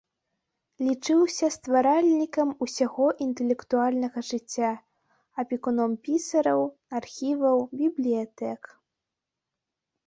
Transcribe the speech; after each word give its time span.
Лічыўся 0.85 1.49
стваральнікам 1.55 2.49
усяго 2.67 3.05
інтэлектуальнага 3.27 4.19
жыцця, 4.31 4.71
апекуном 5.45 5.91
пісараў, 6.09 6.61
архіваў, 7.03 7.57
бібліятэк. 7.85 8.61